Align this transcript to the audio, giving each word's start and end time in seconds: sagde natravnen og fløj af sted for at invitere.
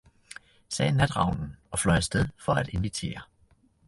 sagde 0.69 0.91
natravnen 0.91 1.57
og 1.71 1.79
fløj 1.79 1.95
af 1.95 2.03
sted 2.03 2.25
for 2.37 2.53
at 2.53 2.67
invitere. 2.69 3.21